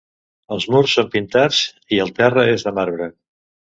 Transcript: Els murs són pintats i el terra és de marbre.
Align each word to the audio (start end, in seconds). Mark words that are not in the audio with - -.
Els 0.55 0.65
murs 0.75 0.95
són 0.99 1.11
pintats 1.15 1.59
i 1.99 2.03
el 2.07 2.13
terra 2.21 2.47
és 2.55 2.67
de 2.69 2.75
marbre. 2.79 3.11